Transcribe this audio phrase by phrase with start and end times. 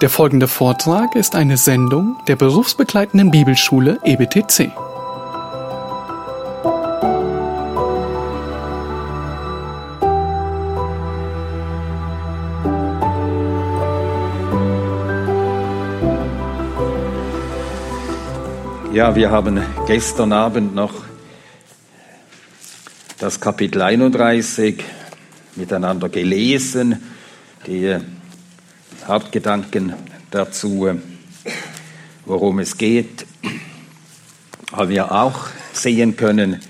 [0.00, 4.72] Der folgende Vortrag ist eine Sendung der berufsbegleitenden Bibelschule EBTC.
[18.92, 20.92] Ja, wir haben gestern Abend noch
[23.18, 24.82] das Kapitel 31
[25.56, 27.00] miteinander gelesen,
[27.66, 27.96] die
[29.06, 29.92] Hauptgedanken
[30.30, 30.98] dazu,
[32.24, 33.26] worum es geht,
[34.72, 36.62] haben wir auch sehen können,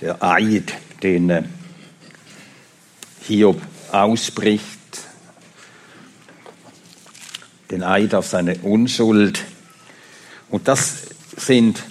[0.00, 0.72] der Eid,
[1.02, 1.42] den äh,
[3.26, 3.60] Hiob
[3.92, 4.64] ausspricht,
[7.70, 9.44] den Eid auf seine Unschuld.
[10.48, 11.02] Und das
[11.36, 11.82] sind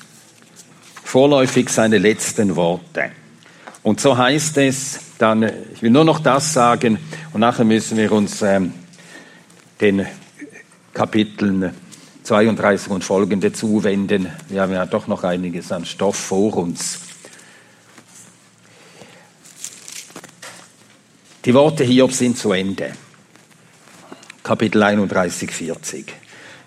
[1.03, 3.11] vorläufig seine letzten Worte.
[3.83, 6.99] Und so heißt es dann, ich will nur noch das sagen
[7.31, 8.73] und nachher müssen wir uns ähm,
[9.79, 10.05] den
[10.93, 11.73] Kapiteln
[12.23, 14.27] 32 und folgende zuwenden.
[14.49, 16.99] Wir haben ja doch noch einiges an Stoff vor uns.
[21.45, 22.91] Die Worte Hiob sind zu Ende.
[24.43, 26.13] Kapitel 31, 40.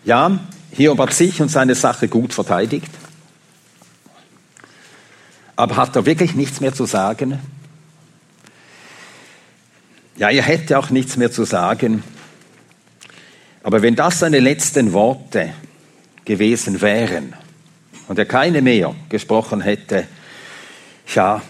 [0.06, 0.38] Ja,
[0.70, 2.90] Hiob hat sich und seine Sache gut verteidigt.
[5.56, 7.38] Aber hat er wirklich nichts mehr zu sagen?
[10.16, 12.02] Ja, er hätte auch nichts mehr zu sagen.
[13.62, 15.52] Aber wenn das seine letzten Worte
[16.24, 17.34] gewesen wären
[18.08, 20.06] und er keine mehr gesprochen hätte,
[21.14, 21.42] ja,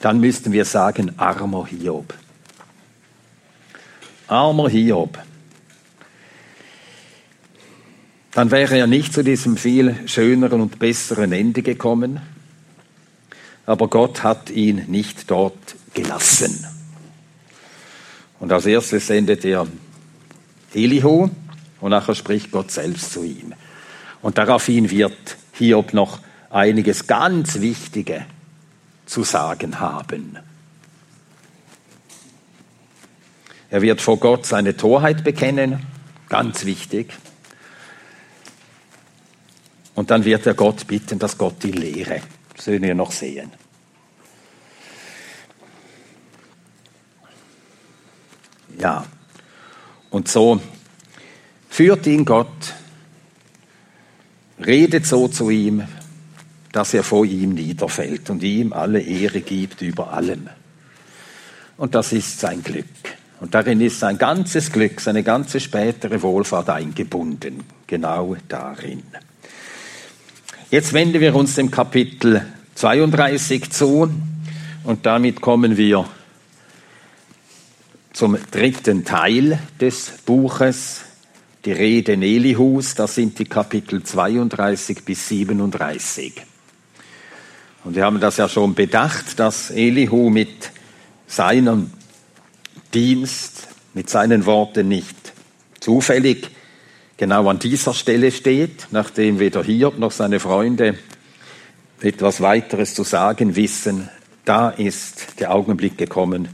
[0.00, 2.14] dann müssten wir sagen, armer Hiob.
[4.28, 5.18] Armer Hiob.
[8.32, 12.20] Dann wäre er nicht zu diesem viel schöneren und besseren Ende gekommen
[13.70, 16.66] aber Gott hat ihn nicht dort gelassen.
[18.40, 19.66] Und als erstes sendet er
[20.74, 21.30] Elihu
[21.80, 23.54] und nachher spricht Gott selbst zu ihm.
[24.22, 26.18] Und daraufhin wird Hiob noch
[26.48, 28.26] einiges ganz Wichtige
[29.06, 30.38] zu sagen haben.
[33.70, 35.86] Er wird vor Gott seine Torheit bekennen,
[36.28, 37.12] ganz wichtig.
[39.94, 42.20] Und dann wird er Gott bitten, dass Gott ihn lehre.
[42.56, 43.52] Das werden wir noch sehen.
[48.80, 49.04] Ja.
[50.10, 50.60] Und so
[51.68, 52.74] führt ihn Gott,
[54.64, 55.86] redet so zu ihm,
[56.72, 60.48] dass er vor ihm niederfällt und ihm alle Ehre gibt über allem.
[61.76, 62.86] Und das ist sein Glück.
[63.40, 67.64] Und darin ist sein ganzes Glück, seine ganze spätere Wohlfahrt eingebunden.
[67.86, 69.02] Genau darin.
[70.70, 74.12] Jetzt wenden wir uns dem Kapitel 32 zu
[74.84, 76.06] und damit kommen wir
[78.12, 81.02] zum dritten Teil des Buches,
[81.64, 86.32] die Reden Elihus, das sind die Kapitel 32 bis 37.
[87.84, 90.70] Und wir haben das ja schon bedacht, dass Elihu mit
[91.26, 91.90] seinem
[92.92, 95.16] Dienst, mit seinen Worten nicht
[95.80, 96.50] zufällig
[97.16, 100.98] genau an dieser Stelle steht, nachdem weder Hiob noch seine Freunde
[102.00, 104.08] etwas weiteres zu sagen wissen.
[104.44, 106.48] Da ist der Augenblick gekommen,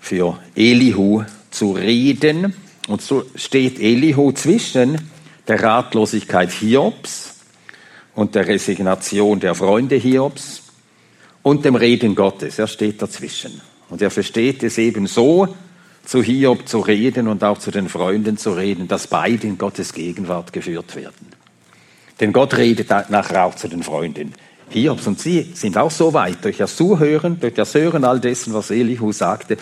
[0.00, 2.54] für Elihu zu reden.
[2.88, 5.10] Und so steht Elihu zwischen
[5.46, 7.34] der Ratlosigkeit Hiobs
[8.14, 10.62] und der Resignation der Freunde Hiobs
[11.42, 12.58] und dem Reden Gottes.
[12.58, 13.60] Er steht dazwischen.
[13.88, 15.48] Und er versteht es eben so,
[16.04, 19.92] zu Hiob zu reden und auch zu den Freunden zu reden, dass beide in Gottes
[19.92, 21.28] Gegenwart geführt werden.
[22.18, 24.32] Denn Gott redet nachher auch zu den Freunden.
[24.70, 28.52] Hiobs und sie sind auch so weit, durch das Zuhören, durch das Hören all dessen,
[28.52, 29.56] was Elihu sagte,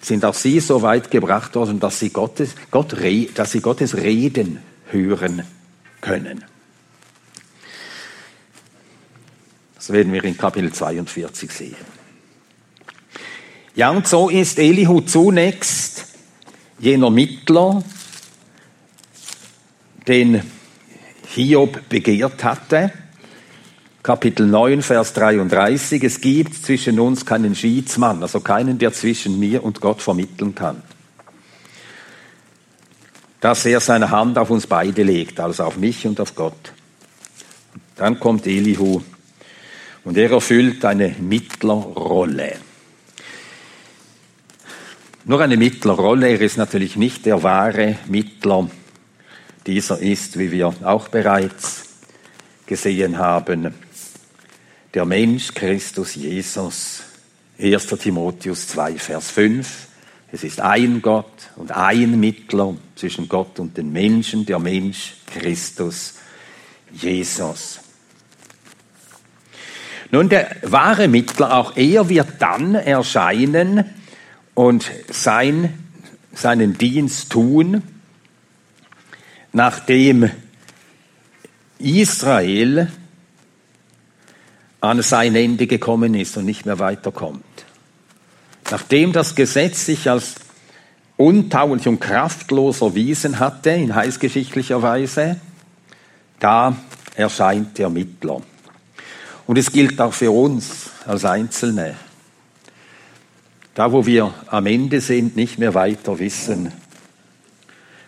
[0.00, 2.96] sind auch sie so weit gebracht worden, dass sie Gottes, Gott,
[3.34, 4.58] dass sie Gottes Reden
[4.90, 5.42] hören
[6.00, 6.44] können.
[9.76, 11.76] Das werden wir in Kapitel 42 sehen.
[13.74, 16.06] Ja, und so ist Elihu zunächst
[16.80, 17.82] jener Mittler,
[20.06, 20.42] den
[21.28, 22.92] Hiob begehrt hatte,
[24.08, 29.62] Kapitel 9, Vers 33, es gibt zwischen uns keinen Schiedsmann, also keinen, der zwischen mir
[29.62, 30.82] und Gott vermitteln kann.
[33.42, 36.72] Dass er seine Hand auf uns beide legt, also auf mich und auf Gott.
[37.96, 39.02] Dann kommt Elihu
[40.04, 42.54] und er erfüllt eine Mittlerrolle.
[45.26, 48.70] Nur eine Mittlerrolle, er ist natürlich nicht der wahre Mittler.
[49.66, 51.88] Dieser ist, wie wir auch bereits
[52.64, 53.74] gesehen haben,
[54.94, 57.02] der Mensch Christus Jesus.
[57.60, 57.86] 1.
[57.86, 59.88] Timotheus 2, Vers 5.
[60.30, 66.14] Es ist ein Gott und ein Mittler zwischen Gott und den Menschen, der Mensch Christus
[66.92, 67.80] Jesus.
[70.10, 73.84] Nun, der wahre Mittler, auch er wird dann erscheinen
[74.54, 75.74] und sein,
[76.32, 77.82] seinen Dienst tun,
[79.52, 80.30] nachdem
[81.78, 82.90] Israel
[84.80, 87.44] an sein Ende gekommen ist und nicht mehr weiterkommt.
[88.70, 90.36] Nachdem das Gesetz sich als
[91.16, 95.40] untaulich und kraftlos erwiesen hatte, in heißgeschichtlicher Weise,
[96.38, 96.76] da
[97.16, 98.40] erscheint der Mittler.
[99.46, 101.96] Und es gilt auch für uns als Einzelne.
[103.74, 106.72] Da, wo wir am Ende sind, nicht mehr weiter wissen,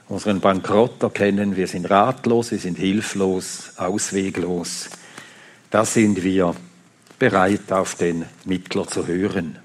[0.09, 4.91] unseren Bankrott erkennen, wir sind ratlos, wir sind hilflos, ausweglos,
[5.71, 6.55] da sind wir
[7.19, 9.59] bereit, auf den Mittler zu hören.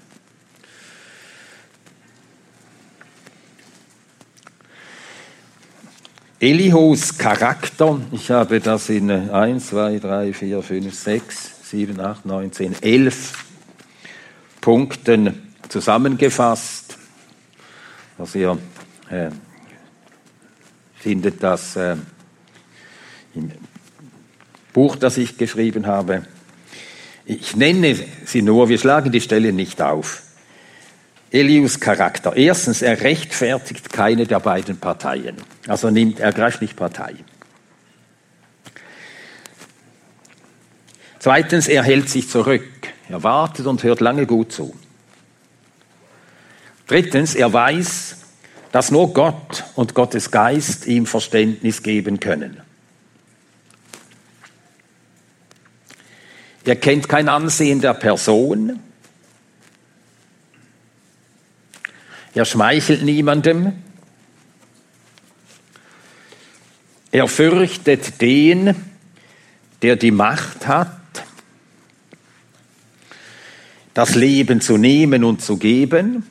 [6.38, 12.52] Elihos Charakter, ich habe das in 1, 2, 3, 4, 5, 6, 7, 8, 9,
[12.52, 13.44] 10, 11
[14.60, 16.98] Punkten zusammengefasst.
[18.18, 18.58] Also ihr
[19.10, 19.30] äh,
[20.96, 21.96] findet das äh,
[23.34, 23.50] im
[24.76, 26.26] Buch, das ich geschrieben habe.
[27.24, 27.96] Ich nenne
[28.26, 30.20] sie nur, wir schlagen die Stelle nicht auf.
[31.30, 32.36] Elius Charakter.
[32.36, 35.36] Erstens, er rechtfertigt keine der beiden Parteien.
[35.66, 37.14] Also nimmt, er greift nicht Partei.
[41.20, 42.68] Zweitens, er hält sich zurück.
[43.08, 44.76] Er wartet und hört lange gut zu.
[46.86, 48.18] Drittens, er weiß,
[48.72, 52.60] dass nur Gott und Gottes Geist ihm Verständnis geben können.
[56.66, 58.80] Er kennt kein Ansehen der Person.
[62.34, 63.72] Er schmeichelt niemandem.
[67.12, 68.74] Er fürchtet den,
[69.80, 70.90] der die Macht hat,
[73.94, 76.26] das Leben zu nehmen und zu geben.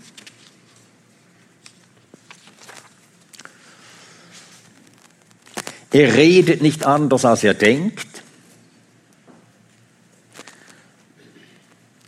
[5.92, 8.15] Er redet nicht anders, als er denkt.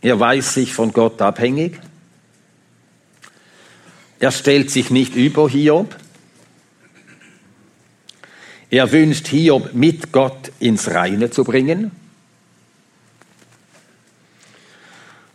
[0.02, 1.80] Er weiß sich von Gott abhängig.
[4.20, 5.96] Er stellt sich nicht über Hiob.
[8.70, 11.92] Er wünscht Hiob mit Gott ins Reine zu bringen.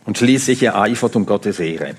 [0.05, 1.95] Und schließlich er eifert um Gottes Ehre.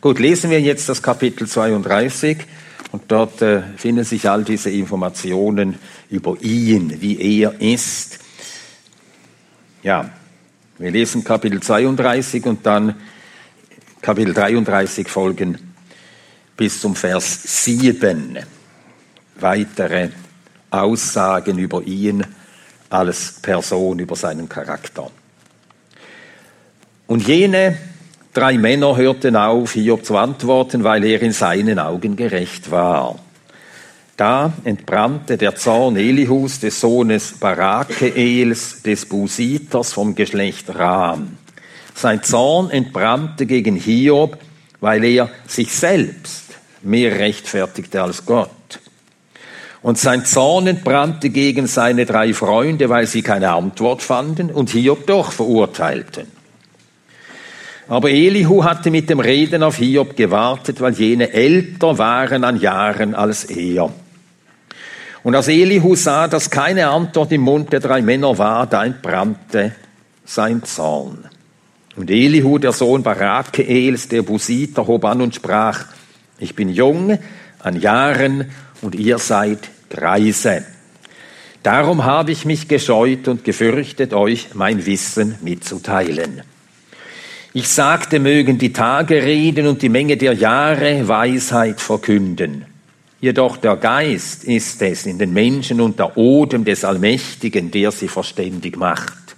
[0.00, 2.38] Gut, lesen wir jetzt das Kapitel 32
[2.92, 5.78] und dort äh, finden sich all diese Informationen
[6.10, 8.18] über ihn, wie er ist.
[9.84, 10.08] Ja,
[10.78, 12.94] wir lesen Kapitel 32 und dann
[14.00, 15.58] Kapitel 33 folgen
[16.56, 18.38] bis zum Vers 7.
[19.38, 20.08] Weitere
[20.70, 22.24] Aussagen über ihn
[22.88, 25.10] als Person, über seinen Charakter.
[27.06, 27.76] Und jene
[28.32, 33.18] drei Männer hörten auf, Hiob zu antworten, weil er in seinen Augen gerecht war.
[34.16, 41.36] Da entbrannte der Zorn Elihus des Sohnes Barakeels des Busiters vom Geschlecht Ram.
[41.96, 44.38] Sein Zorn entbrannte gegen Hiob,
[44.80, 46.44] weil er sich selbst
[46.82, 48.50] mehr rechtfertigte als Gott.
[49.82, 55.08] Und sein Zorn entbrannte gegen seine drei Freunde, weil sie keine Antwort fanden und Hiob
[55.08, 56.28] doch verurteilten.
[57.88, 63.14] Aber Elihu hatte mit dem Reden auf Hiob gewartet, weil jene älter waren an Jahren
[63.14, 63.92] als er.
[65.24, 69.72] Und als Elihu sah, dass keine Antwort im Mund der drei Männer war, da entbrannte
[70.24, 71.24] sein Zorn.
[71.96, 75.86] Und Elihu, der Sohn Barakeels, der Busiter, hob an und sprach,
[76.38, 77.18] ich bin jung
[77.58, 78.50] an Jahren
[78.82, 80.64] und ihr seid Greise.
[81.62, 86.42] Darum habe ich mich gescheut und gefürchtet, euch mein Wissen mitzuteilen.
[87.54, 92.66] Ich sagte, mögen die Tage reden und die Menge der Jahre Weisheit verkünden.
[93.24, 98.08] Jedoch der Geist ist es in den Menschen und der Odem des Allmächtigen, der sie
[98.08, 99.34] verständig macht.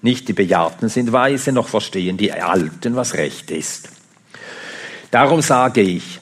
[0.00, 3.88] Nicht die Bejahrten sind weise, noch verstehen die Alten, was recht ist.
[5.10, 6.20] Darum sage ich,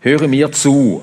[0.00, 1.02] höre mir zu,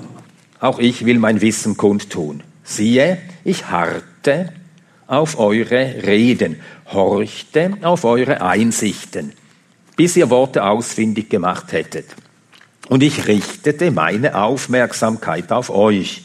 [0.60, 2.44] auch ich will mein Wissen kundtun.
[2.64, 4.54] Siehe, ich harte
[5.08, 6.62] auf eure Reden,
[6.92, 9.34] horchte auf eure Einsichten,
[9.96, 12.06] bis ihr Worte ausfindig gemacht hättet.
[12.90, 16.24] Und ich richtete meine Aufmerksamkeit auf euch.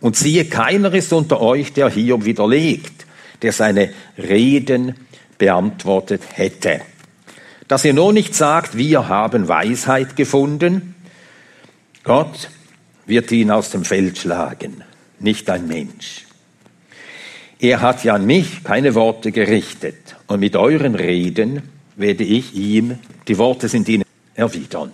[0.00, 3.06] Und siehe, keiner ist unter euch, der Hiob widerlegt,
[3.42, 4.94] der seine Reden
[5.38, 6.82] beantwortet hätte.
[7.68, 10.94] dass ihr nur nicht sagt, wir haben Weisheit gefunden.
[12.02, 12.50] Gott
[13.06, 14.82] wird ihn aus dem Feld schlagen,
[15.20, 16.24] nicht ein Mensch.
[17.60, 21.62] Er hat ja an mich keine Worte gerichtet, und mit euren Reden
[21.96, 24.04] werde ich ihm, die Worte sind ihnen
[24.34, 24.92] erwidern.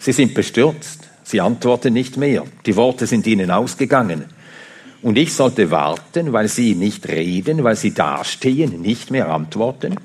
[0.00, 4.24] Sie sind bestürzt, sie antworten nicht mehr, die Worte sind ihnen ausgegangen.
[5.02, 9.96] Und ich sollte warten, weil sie nicht reden, weil sie dastehen, nicht mehr antworten.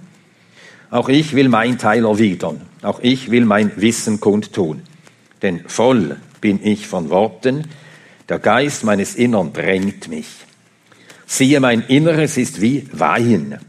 [0.92, 4.82] Auch ich will mein Teil erwidern, auch ich will mein Wissen kundtun.
[5.42, 7.64] Denn voll bin ich von Worten,
[8.28, 10.28] der Geist meines Innern drängt mich.
[11.26, 13.60] Siehe, mein Inneres ist wie Wein,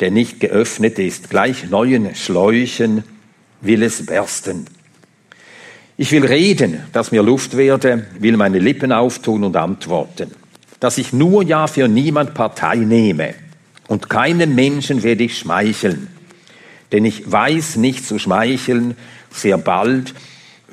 [0.00, 3.04] der nicht geöffnet ist, gleich neuen Schläuchen
[3.60, 4.66] will es bersten.
[5.96, 10.32] Ich will reden, dass mir Luft werde, will meine Lippen auftun und antworten,
[10.80, 13.34] dass ich nur ja für niemand Partei nehme
[13.86, 16.08] und keinem Menschen werde ich schmeicheln,
[16.90, 18.96] denn ich weiß nicht zu schmeicheln,
[19.30, 20.14] sehr bald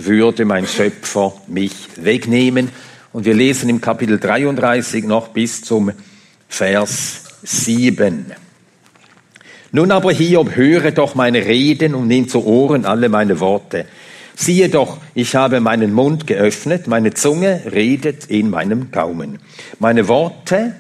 [0.05, 2.69] würde mein Schöpfer mich wegnehmen.
[3.13, 5.91] Und wir lesen im Kapitel 33 noch bis zum
[6.47, 8.27] Vers 7.
[9.73, 13.85] Nun aber Hiob, höre doch meine Reden und nimm zu Ohren alle meine Worte.
[14.41, 19.37] Siehe doch, ich habe meinen Mund geöffnet, meine Zunge redet in meinem Gaumen.
[19.77, 20.75] Meine Worte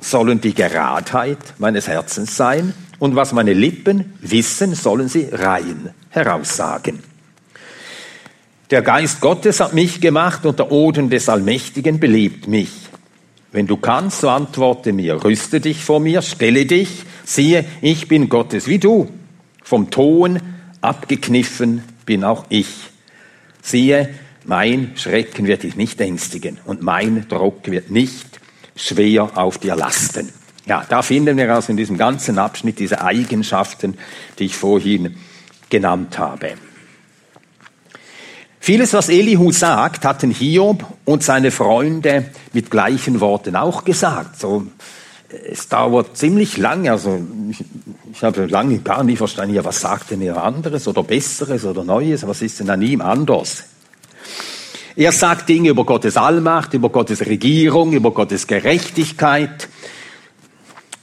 [0.00, 7.00] sollen die Geradheit meines Herzens sein, und was meine Lippen wissen, sollen sie rein heraussagen.
[8.72, 12.72] Der Geist Gottes hat mich gemacht und der Oden des Allmächtigen belebt mich.
[13.52, 18.28] Wenn du kannst, so antworte mir, rüste dich vor mir, stelle dich, siehe, ich bin
[18.28, 19.08] Gottes wie du.
[19.62, 20.40] Vom Ton
[20.80, 22.95] abgekniffen bin auch ich.
[23.66, 28.38] Siehe, mein Schrecken wird dich nicht ängstigen und mein Druck wird nicht
[28.76, 30.32] schwer auf dir lasten.
[30.66, 33.98] Ja, da finden wir also in diesem ganzen Abschnitt diese Eigenschaften,
[34.38, 35.16] die ich vorhin
[35.68, 36.52] genannt habe.
[38.60, 44.38] Vieles, was Elihu sagt, hatten Hiob und seine Freunde mit gleichen Worten auch gesagt.
[44.38, 44.64] So,
[45.28, 47.64] es dauert ziemlich lang, also ich,
[48.12, 51.84] ich habe lange gar nicht verstanden, ja, was sagt denn er anderes oder Besseres oder
[51.84, 53.64] Neues, was ist denn an ihm anders?
[54.94, 59.68] Er sagt Dinge über Gottes Allmacht, über Gottes Regierung, über Gottes Gerechtigkeit,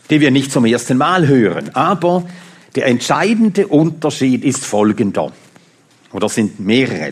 [0.10, 1.75] die wir nicht zum ersten Mal hören.
[1.75, 2.25] Aber
[2.75, 5.32] der entscheidende Unterschied ist folgender,
[6.12, 7.12] oder sind mehrere.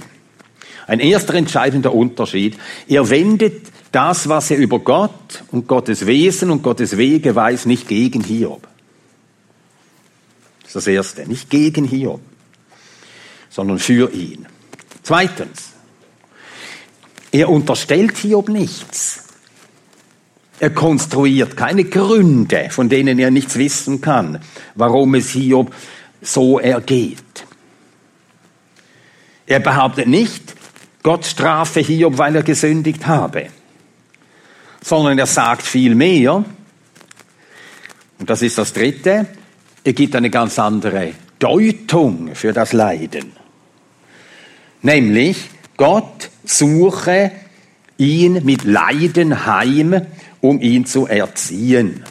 [0.87, 2.57] Ein erster entscheidender Unterschied.
[2.87, 7.87] Er wendet das, was er über Gott und Gottes Wesen und Gottes Wege weiß, nicht
[7.87, 8.67] gegen Hiob.
[10.61, 11.27] Das ist das Erste.
[11.27, 12.21] Nicht gegen Hiob,
[13.49, 14.45] sondern für ihn.
[15.03, 15.69] Zweitens.
[17.33, 19.25] Er unterstellt Hiob nichts.
[20.59, 24.39] Er konstruiert keine Gründe, von denen er nichts wissen kann,
[24.75, 25.73] warum es Hiob
[26.21, 27.45] so ergeht.
[29.47, 30.55] Er behauptet nicht,
[31.03, 33.47] Gott strafe Hiob, weil er gesündigt habe
[34.81, 36.43] sondern er sagt viel mehr.
[38.19, 39.27] Und das ist das Dritte.
[39.83, 43.31] Er gibt eine ganz andere Deutung für das Leiden.
[44.81, 47.31] Nämlich, Gott suche
[47.97, 50.05] ihn mit Leiden heim,
[50.41, 52.03] um ihn zu erziehen.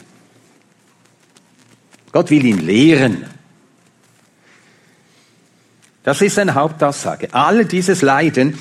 [2.11, 3.25] Gott will ihn lehren.
[6.03, 7.29] Das ist seine Hauptaussage.
[7.33, 8.57] All dieses Leiden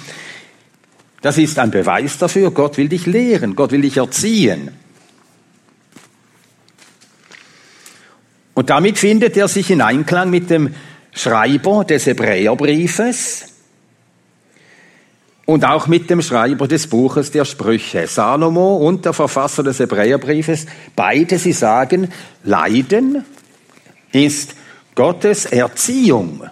[1.22, 4.70] das ist ein Beweis dafür, Gott will dich lehren, Gott will dich erziehen.
[8.54, 10.74] Und damit findet er sich in Einklang mit dem
[11.12, 13.46] Schreiber des Hebräerbriefes
[15.46, 18.06] und auch mit dem Schreiber des Buches der Sprüche.
[18.06, 22.08] Salomo und der Verfasser des Hebräerbriefes, beide, sie sagen,
[22.44, 23.24] Leiden
[24.12, 24.54] ist
[24.94, 26.44] Gottes Erziehung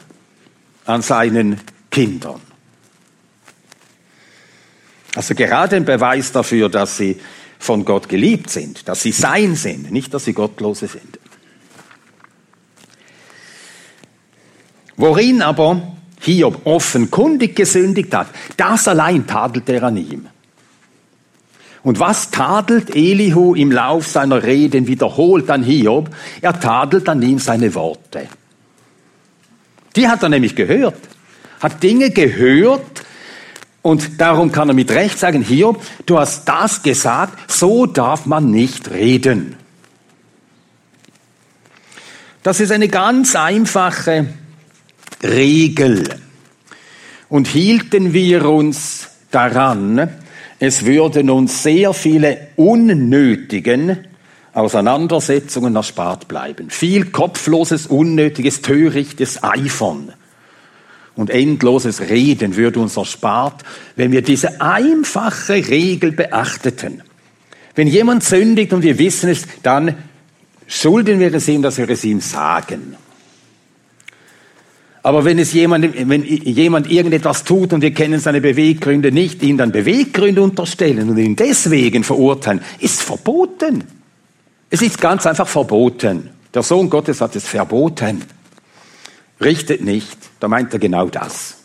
[0.85, 1.61] an seinen
[1.91, 2.48] Kindern.
[5.15, 7.19] Also gerade ein Beweis dafür, dass sie
[7.59, 11.19] von Gott geliebt sind, dass sie sein sind, nicht dass sie Gottlose sind.
[14.97, 20.29] Worin aber Hiob offenkundig gesündigt hat, das allein tadelt er an ihm.
[21.83, 26.11] Und was tadelt Elihu im Lauf seiner Reden wiederholt an Hiob?
[26.41, 28.29] Er tadelt an ihm seine Worte.
[29.95, 31.01] Die hat er nämlich gehört.
[31.61, 32.98] Hat Dinge gehört,
[33.89, 38.51] und darum kann er mit Recht sagen, Hiob, du hast das gesagt, so darf man
[38.51, 39.57] nicht reden.
[42.43, 44.27] Das ist eine ganz einfache
[45.23, 46.05] Regel.
[47.31, 50.11] Und hielten wir uns daran,
[50.59, 54.07] es würden uns sehr viele unnötigen,
[54.53, 56.69] Auseinandersetzungen erspart bleiben.
[56.69, 60.13] Viel kopfloses, unnötiges, törichtes Eifern
[61.19, 63.65] und endloses Reden würde uns erspart,
[63.97, 67.03] wenn wir diese einfache Regel beachteten.
[67.75, 69.97] Wenn jemand sündigt und wir wissen es, dann
[70.69, 72.95] schulden wir es ihm, dass wir es ihm sagen.
[75.03, 79.57] Aber wenn es jemand, wenn jemand irgendetwas tut und wir kennen seine Beweggründe nicht, ihn
[79.57, 83.83] dann Beweggründe unterstellen und ihn deswegen verurteilen, ist verboten.
[84.71, 86.31] Es ist ganz einfach verboten.
[86.55, 88.23] Der Sohn Gottes hat es verboten.
[89.41, 90.19] Richtet nicht.
[90.41, 91.59] Da meint er genau das.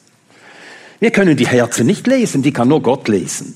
[1.00, 3.56] Wir können die Herzen nicht lesen, die kann nur Gott lesen.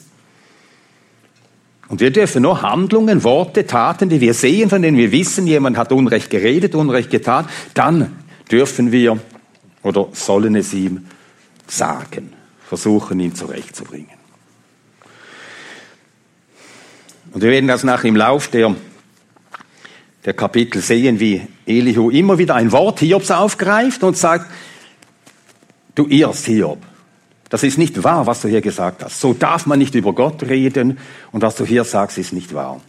[1.88, 5.78] Und wir dürfen nur Handlungen, Worte, Taten, die wir sehen, von denen wir wissen, jemand
[5.78, 8.18] hat Unrecht geredet, Unrecht getan, dann
[8.52, 9.20] dürfen wir
[9.84, 11.06] oder sollen es ihm
[11.66, 12.34] sagen,
[12.68, 14.18] versuchen, ihn zurechtzubringen.
[17.32, 18.76] Und wir werden das nach im Lauf der,
[20.26, 24.50] der Kapitel sehen, wie Elihu immer wieder ein Wort Hiobs aufgreift und sagt,
[25.96, 26.80] du irrst Hiob.
[27.50, 29.22] Das ist nicht wahr, was du hier gesagt hast.
[29.22, 30.98] So darf man nicht über Gott reden
[31.32, 32.82] und was du hier sagst, ist nicht wahr.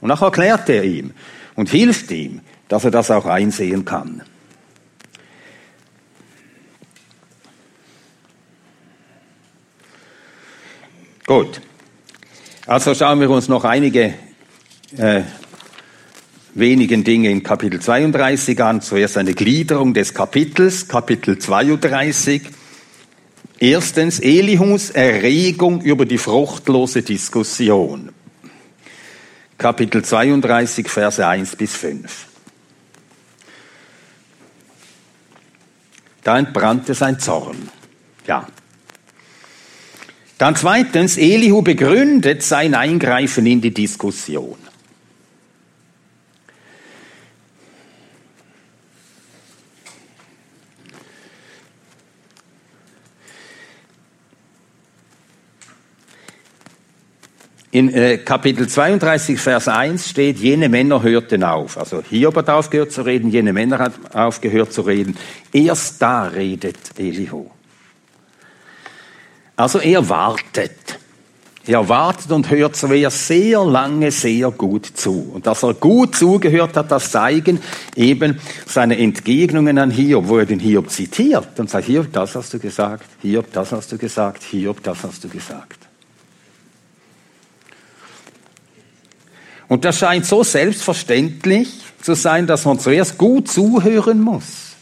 [0.00, 1.12] Und nachher erklärt er ihm
[1.54, 4.22] und hilft ihm, dass er das auch einsehen kann.
[11.26, 11.60] Gut.
[12.66, 14.14] Also schauen wir uns noch einige
[14.96, 15.22] äh,
[16.54, 18.80] wenigen Dinge in Kapitel 32 an.
[18.80, 22.42] Zuerst eine Gliederung des Kapitels, Kapitel 32.
[23.58, 28.10] Erstens Elihus Erregung über die fruchtlose Diskussion.
[29.58, 32.26] Kapitel 32, Verse 1 bis 5.
[36.24, 37.68] Da entbrannte sein Zorn.
[38.26, 38.46] Ja,
[40.40, 44.56] dann zweitens, Elihu begründet sein Eingreifen in die Diskussion.
[57.72, 61.78] In äh, Kapitel 32, Vers 1 steht, jene Männer hörten auf.
[61.78, 65.16] Also Hiob hat aufgehört zu reden, jene Männer hat aufgehört zu reden.
[65.52, 67.46] Erst da redet Elihu.
[69.54, 70.98] Also er wartet.
[71.64, 75.30] Er wartet und hört zwar sehr lange, sehr gut zu.
[75.34, 77.60] Und dass er gut zugehört hat, das zeigen
[77.94, 82.52] eben seine Entgegnungen an Hiob, wo er den Hiob zitiert und sagt, Hiob, das hast
[82.52, 85.89] du gesagt, Hiob, das hast du gesagt, Hiob, das hast du gesagt.
[89.70, 91.68] Und das scheint so selbstverständlich
[92.02, 94.72] zu sein, dass man zuerst gut zuhören muss,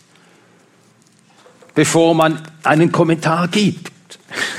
[1.75, 3.93] bevor man einen Kommentar gibt.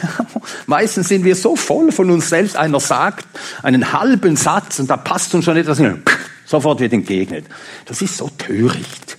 [0.67, 3.25] Meistens sind wir so voll von uns selbst, einer sagt
[3.63, 6.03] einen halben Satz und da passt uns schon etwas hin.
[6.45, 7.47] Sofort wird entgegnet.
[7.85, 9.17] Das ist so töricht.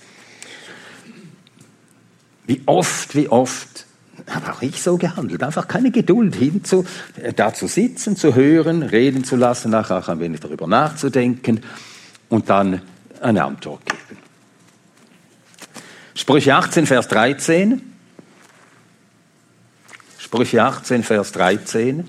[2.47, 3.85] Wie oft, wie oft
[4.29, 5.43] habe auch ich so gehandelt.
[5.43, 6.85] Einfach keine Geduld hinzu,
[7.21, 11.61] äh, da zu sitzen, zu hören, reden zu lassen, nachher auch ein wenig darüber nachzudenken
[12.29, 12.81] und dann
[13.21, 13.97] eine Antwort geben.
[16.15, 17.81] Sprüche 18, Vers 13.
[20.17, 22.07] Sprüche 18, Vers 13.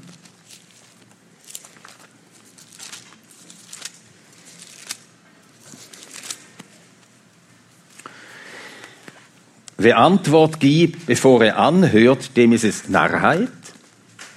[9.83, 13.51] Wer Antwort gibt, bevor er anhört, dem ist es Narrheit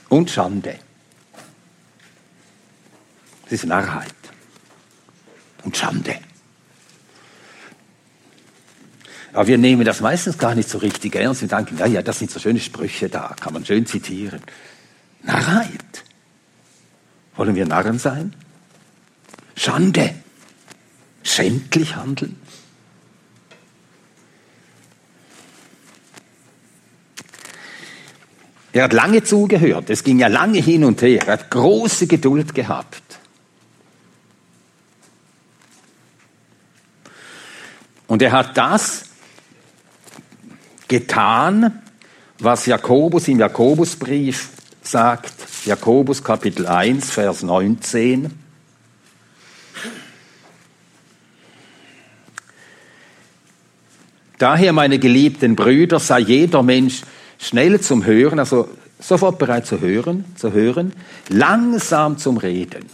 [0.09, 0.79] und Schande.
[3.45, 4.09] Es ist Narrheit
[5.63, 6.15] und Schande.
[9.33, 11.41] Aber wir nehmen das meistens gar nicht so richtig ernst.
[11.41, 14.41] Wir denken, ja, ja, das sind so schöne Sprüche da, kann man schön zitieren.
[15.21, 16.03] Narrheit.
[17.35, 18.33] Wollen wir Narren sein?
[19.55, 20.15] Schande.
[21.21, 22.35] Schändlich handeln.
[28.75, 29.89] Er hat lange zugehört.
[29.89, 31.25] Es ging ja lange hin und her.
[31.25, 33.19] Er hat große Geduld gehabt.
[38.07, 39.05] Und er hat das
[40.89, 41.81] getan,
[42.39, 44.49] was Jakobus im Jakobusbrief
[44.81, 45.33] sagt,
[45.63, 48.29] Jakobus Kapitel 1, Vers 19.
[54.37, 57.03] Daher, meine geliebten Brüder, sei jeder Mensch
[57.37, 58.69] schnell zum Hören, also
[58.99, 60.93] sofort bereit zu hören, zu hören,
[61.29, 62.85] langsam zum Reden.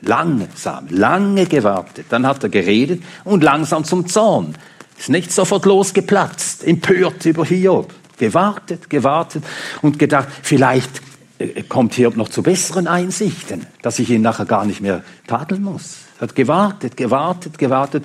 [0.00, 2.06] Langsam, lange gewartet.
[2.10, 4.54] Dann hat er geredet und langsam zum Zorn.
[4.96, 7.92] Ist nicht sofort losgeplatzt, empört über Hiob.
[8.16, 9.44] Gewartet, gewartet
[9.82, 11.02] und gedacht, vielleicht
[11.38, 15.62] äh, kommt Hiob noch zu besseren Einsichten, dass ich ihn nachher gar nicht mehr tadeln
[15.62, 15.98] muss.
[16.20, 18.04] Hat gewartet, gewartet, gewartet.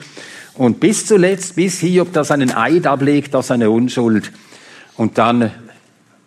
[0.56, 4.32] Und bis zuletzt, bis Hiob da seinen Eid ablegt auf seine Unschuld
[4.98, 5.52] und dann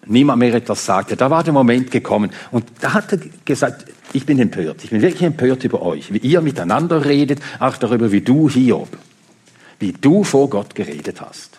[0.06, 2.30] niemand mehr etwas sagte, da war der Moment gekommen.
[2.50, 4.82] Und da hat er gesagt, ich bin empört.
[4.84, 8.96] Ich bin wirklich empört über euch, wie ihr miteinander redet, auch darüber, wie du, Hiob,
[9.78, 11.58] wie du vor Gott geredet hast.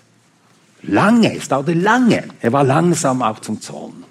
[0.83, 2.23] Lange, es dauerte lange.
[2.41, 4.03] Er war langsam auch zum Zorn.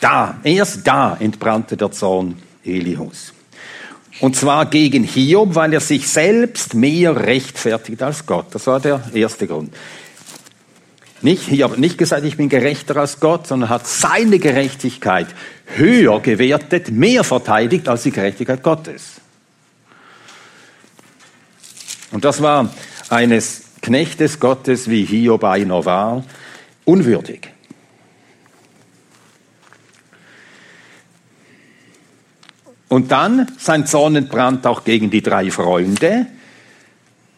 [0.00, 3.33] Da, erst da entbrannte der Zorn Elihus.
[4.20, 8.46] Und zwar gegen Hiob, weil er sich selbst mehr rechtfertigt als Gott.
[8.52, 9.74] Das war der erste Grund.
[11.20, 15.26] Nicht, Hiob hat nicht gesagt, ich bin gerechter als Gott, sondern hat seine Gerechtigkeit
[15.76, 19.22] höher gewertet, mehr verteidigt als die Gerechtigkeit Gottes.
[22.12, 22.72] Und das war
[23.08, 26.24] eines Knechtes Gottes, wie Hiob einer war,
[26.84, 27.53] unwürdig.
[32.88, 36.26] Und dann sein Zorn entbrannt auch gegen die drei Freunde,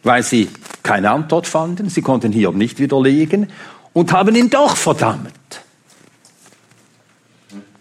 [0.02, 0.48] weil sie
[0.82, 1.88] keine Antwort fanden.
[1.88, 3.50] Sie konnten Hiob nicht widerlegen
[3.92, 5.32] und haben ihn doch verdammt.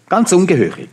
[0.08, 0.88] Ganz ungehörig.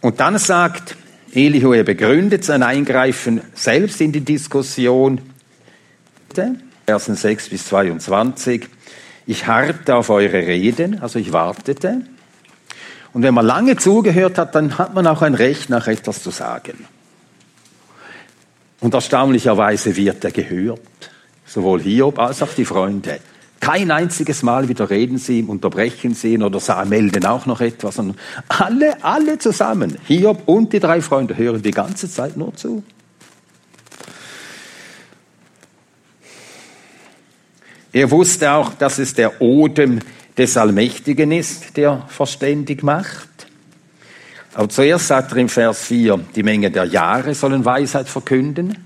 [0.00, 0.96] Und dann sagt
[1.32, 5.20] Elihu, er begründet sein Eingreifen selbst in die Diskussion.
[6.88, 8.66] Versen 6 bis 22.
[9.26, 12.00] Ich harrte auf eure Reden, also ich wartete.
[13.12, 16.30] Und wenn man lange zugehört hat, dann hat man auch ein Recht, nach etwas zu
[16.30, 16.86] sagen.
[18.80, 20.80] Und erstaunlicherweise wird er gehört,
[21.44, 23.20] sowohl Hiob als auch die Freunde.
[23.60, 28.16] Kein einziges Mal widerreden sie ihm, unterbrechen sie ihn oder melden auch noch etwas, sondern
[28.48, 32.82] alle, alle zusammen, Hiob und die drei Freunde, hören die ganze Zeit nur zu.
[37.92, 40.00] Er wusste auch, dass es der Odem
[40.36, 43.28] des Allmächtigen ist, der verständig macht.
[44.54, 48.76] Aber zuerst sagt er im Vers 4, die Menge der Jahre sollen Weisheit verkünden.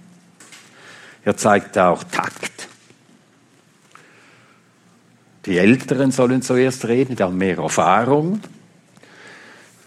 [1.25, 2.69] Er zeigt auch Takt.
[5.47, 8.41] Die Älteren sollen zuerst reden, die haben mehr Erfahrung,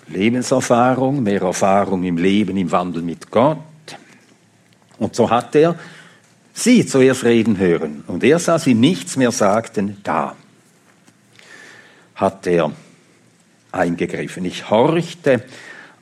[0.08, 3.58] Lebenserfahrung, mehr Erfahrung im Leben, im Wandel mit Gott.
[4.98, 5.76] Und so hat er
[6.56, 8.04] sie zuerst reden hören.
[8.08, 10.36] Und er sah sie nichts mehr sagten, da
[12.16, 12.72] hat er
[13.72, 14.46] eingegriffen.
[14.46, 15.44] Ich horchte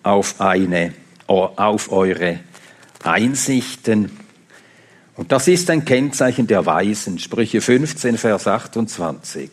[0.04, 0.94] auf, eine,
[1.28, 2.40] auf eure
[3.04, 4.18] Einsichten.
[5.16, 7.20] Und das ist ein Kennzeichen der Weisen.
[7.20, 9.50] Sprüche 15, Vers 28.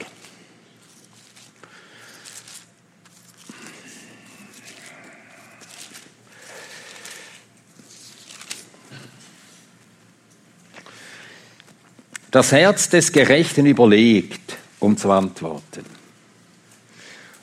[12.31, 15.85] Das Herz des Gerechten überlegt, um zu antworten.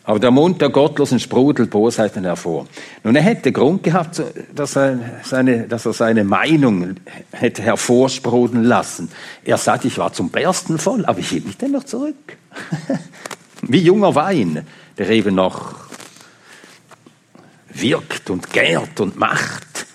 [0.05, 2.65] Aber der Mund der Gottlosen sprudelt Bosheiten hervor.
[3.03, 4.21] Nun, er hätte Grund gehabt,
[4.55, 6.95] dass er seine, dass er seine Meinung
[7.31, 9.11] hätte hervorsprudeln lassen.
[9.43, 12.37] Er sagt, ich war zum Bersten voll, aber ich hielt mich dennoch zurück.
[13.63, 14.65] Wie junger Wein,
[14.97, 15.75] der eben noch
[17.67, 19.86] wirkt und gärt und macht.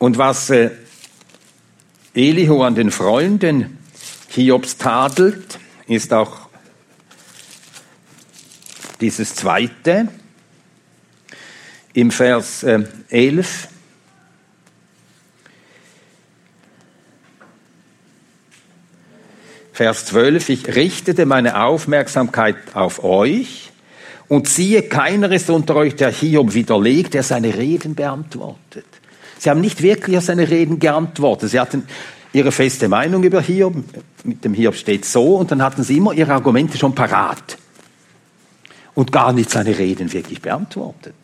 [0.00, 0.70] Und was äh,
[2.14, 3.76] Elihu an den Freunden
[4.28, 5.58] Hiobs tadelt,
[5.88, 6.48] ist auch
[9.02, 10.08] dieses zweite
[11.92, 13.68] im Vers äh, 11.
[19.74, 23.70] Vers 12, ich richtete meine Aufmerksamkeit auf euch
[24.28, 28.99] und siehe, keiner ist unter euch, der Hiob widerlegt, der seine Reden beantwortet.
[29.40, 31.48] Sie haben nicht wirklich auf seine Reden geantwortet.
[31.48, 31.86] Sie hatten
[32.34, 33.74] ihre feste Meinung über Hiob,
[34.22, 37.56] mit dem Hiob steht so, und dann hatten sie immer ihre Argumente schon parat
[38.94, 41.14] und gar nicht seine Reden wirklich beantwortet.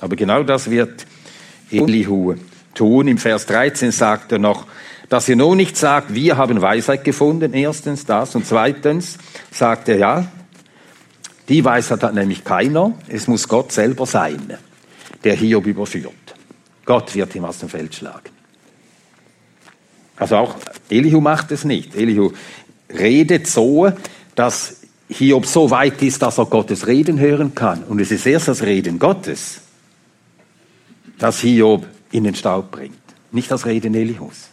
[0.00, 1.04] Aber genau das wird
[1.70, 2.36] Elihu
[2.72, 3.06] tun.
[3.06, 4.66] Im Vers 13 sagt er noch,
[5.10, 9.18] dass er nur nicht sagt, wir haben Weisheit gefunden, erstens das, und zweitens
[9.50, 10.26] sagt er, ja,
[11.48, 12.92] die Weisheit hat nämlich keiner.
[13.08, 14.58] Es muss Gott selber sein,
[15.22, 16.12] der Hiob überführt.
[16.84, 18.30] Gott wird ihm aus dem Feld schlagen.
[20.16, 20.56] Also auch
[20.90, 21.94] Elihu macht es nicht.
[21.94, 22.32] Elihu
[22.88, 23.90] redet so,
[24.34, 24.76] dass
[25.08, 27.84] Hiob so weit ist, dass er Gottes Reden hören kann.
[27.84, 29.60] Und es ist erst das Reden Gottes,
[31.18, 32.96] das Hiob in den Staub bringt,
[33.32, 34.48] nicht das Reden Elihus.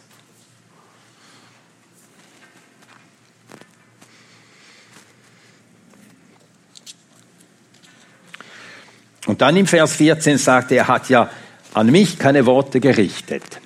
[9.26, 11.30] Und dann im Vers 14 sagt er, er hat ja
[11.74, 13.60] an mich keine Worte gerichtet.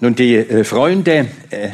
[0.00, 1.70] Nun, die äh, Freunde äh,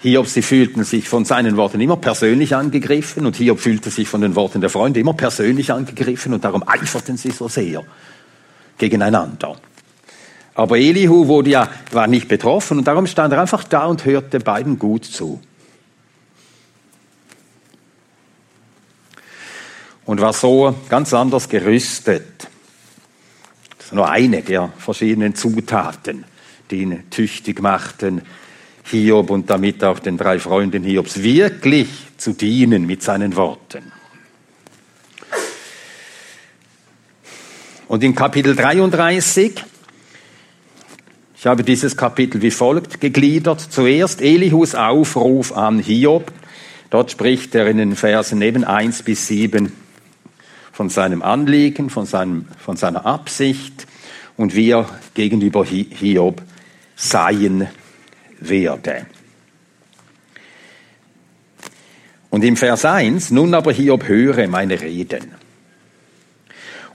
[0.00, 4.20] Hiob, sie fühlten sich von seinen Worten immer persönlich angegriffen und Hiob fühlte sich von
[4.20, 7.82] den Worten der Freunde immer persönlich angegriffen und darum eiferten sie so sehr
[8.76, 9.56] gegeneinander.
[10.54, 14.40] Aber Elihu wurde ja, war nicht betroffen und darum stand er einfach da und hörte
[14.40, 15.40] beiden gut zu.
[20.06, 22.48] Und war so ganz anders gerüstet.
[23.78, 26.24] Das ist nur eine der verschiedenen Zutaten,
[26.70, 28.22] die ihn tüchtig machten,
[28.84, 31.88] Hiob und damit auch den drei Freunden Hiobs wirklich
[32.18, 33.92] zu dienen mit seinen Worten.
[37.88, 39.62] Und in Kapitel 33,
[41.36, 43.60] ich habe dieses Kapitel wie folgt gegliedert.
[43.60, 46.32] Zuerst Elihus Aufruf an Hiob.
[46.90, 49.83] Dort spricht er in den Versen neben 1 bis 7
[50.74, 53.86] von seinem Anliegen, von, seinem, von seiner Absicht
[54.36, 56.42] und wie er gegenüber Hiob
[56.96, 57.68] sein
[58.40, 59.06] werde.
[62.28, 65.32] Und im Vers 1, nun aber Hiob höre meine Reden.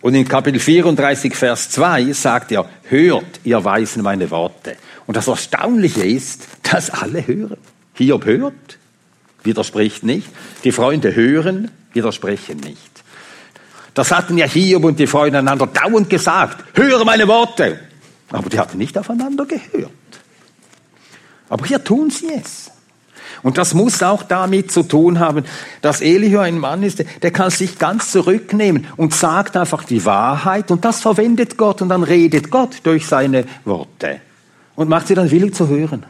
[0.02, 4.76] Und in Kapitel 34, Vers 2 sagt er, hört, ihr Weisen, meine Worte.
[5.08, 7.58] Und das Erstaunliche ist, dass alle hören.
[7.94, 8.78] Hiob hört,
[9.44, 10.28] widerspricht nicht.
[10.66, 12.90] Die Freunde hören, widersprechen nicht.
[14.00, 17.82] Das hatten ja Hiob und die Freunde einander dauernd gesagt, höre meine Worte.
[18.32, 19.92] Aber die hatten nicht aufeinander gehört.
[21.50, 22.72] Aber hier tun sie es.
[23.44, 25.44] Und das muss auch damit zu tun haben,
[25.82, 30.72] dass Elihu ein Mann ist, der kann sich ganz zurücknehmen und sagt einfach die Wahrheit
[30.72, 34.22] und das verwendet Gott und dann redet Gott durch seine Worte
[34.78, 36.06] und macht sie dann willig zu hören.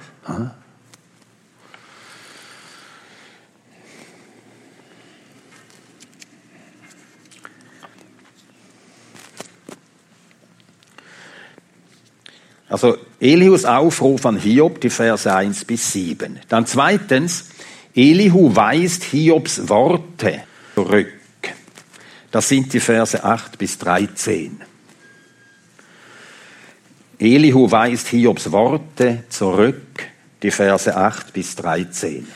[12.70, 16.40] Also Elihus Aufruf an Hiob, die Verse 1 bis 7.
[16.48, 17.50] Dann zweitens,
[17.96, 20.44] Elihu weist Hiobs Worte
[20.76, 21.12] zurück.
[22.32, 24.62] Das sind die Verse 8 bis 13.
[27.18, 30.04] Elihu weist Hiobs Worte zurück,
[30.44, 32.28] die Verse 8 bis 13.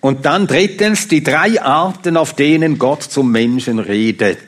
[0.00, 4.38] Und dann drittens die drei Arten, auf denen Gott zum Menschen redet.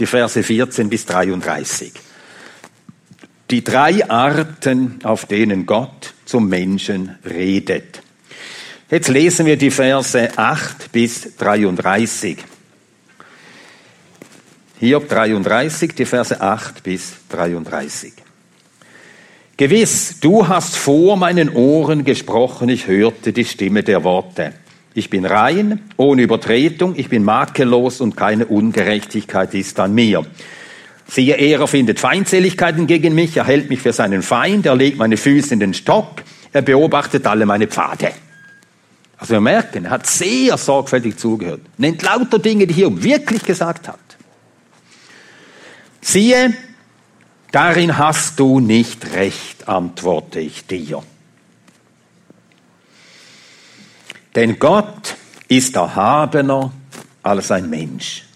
[0.00, 1.92] Die Verse 14 bis 33
[3.50, 8.02] die drei Arten, auf denen Gott zum Menschen redet.
[8.90, 12.38] Jetzt lesen wir die Verse 8 bis 33.
[14.78, 18.12] Hiob 33, die Verse 8 bis 33.
[19.56, 24.54] Gewiss, du hast vor meinen Ohren gesprochen, ich hörte die Stimme der Worte.
[24.94, 30.24] Ich bin rein, ohne Übertretung, ich bin makellos und keine Ungerechtigkeit ist an mir.
[31.10, 35.16] Siehe, er findet Feindseligkeiten gegen mich, er hält mich für seinen Feind, er legt meine
[35.16, 38.12] Füße in den Stock, er beobachtet alle meine Pfade.
[39.18, 43.88] Also wir merken, er hat sehr sorgfältig zugehört, nennt lauter Dinge, die Hiob wirklich gesagt
[43.88, 43.98] hat.
[46.00, 46.54] Siehe,
[47.50, 51.02] darin hast du nicht recht, antworte ich dir.
[54.36, 55.16] Denn Gott
[55.48, 56.70] ist erhabener
[57.24, 58.29] als ein Mensch.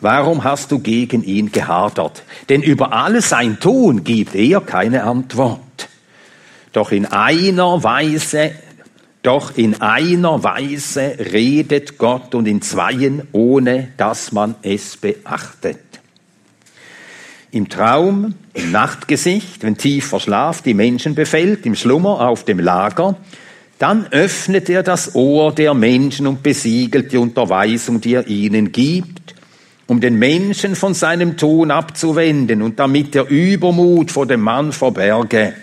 [0.00, 2.22] Warum hast du gegen ihn gehadert?
[2.48, 5.60] Denn über alles sein Tun gibt er keine Antwort.
[6.72, 8.52] Doch in einer Weise,
[9.22, 15.80] doch in einer Weise redet Gott und in zweien, ohne dass man es beachtet.
[17.50, 23.16] Im Traum, im Nachtgesicht, wenn tiefer Schlaf die Menschen befällt, im Schlummer auf dem Lager,
[23.78, 29.25] dann öffnet er das Ohr der Menschen und besiegelt die Unterweisung, die er ihnen gibt
[29.86, 35.54] um den Menschen von seinem Tun abzuwenden und damit der Übermut vor dem Mann verberge,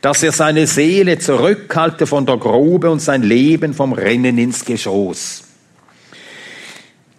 [0.00, 5.44] dass er seine Seele zurückhalte von der Grube und sein Leben vom Rennen ins Geschoss.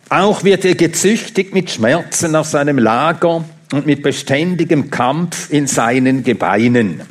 [0.10, 6.23] Auch wird er gezüchtigt mit Schmerzen auf seinem Lager und mit beständigem Kampf in seinen
[6.23, 7.01] Gebeinen